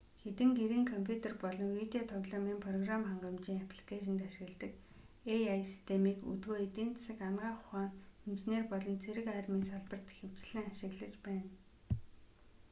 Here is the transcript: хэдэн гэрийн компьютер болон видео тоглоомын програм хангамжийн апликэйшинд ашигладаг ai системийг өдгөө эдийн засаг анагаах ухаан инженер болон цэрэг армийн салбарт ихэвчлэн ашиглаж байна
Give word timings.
хэдэн 0.21 0.49
гэрийн 0.59 0.85
компьютер 0.93 1.33
болон 1.43 1.69
видео 1.81 2.01
тоглоомын 2.11 2.63
програм 2.65 3.01
хангамжийн 3.09 3.63
апликэйшинд 3.65 4.19
ашигладаг 4.27 4.73
ai 5.53 5.61
системийг 5.71 6.19
өдгөө 6.31 6.57
эдийн 6.65 6.89
засаг 6.95 7.17
анагаах 7.27 7.59
ухаан 7.63 7.91
инженер 8.29 8.63
болон 8.71 8.95
цэрэг 9.03 9.25
армийн 9.39 9.65
салбарт 9.69 10.05
ихэвчлэн 10.11 10.65
ашиглаж 10.71 11.13
байна 11.25 11.47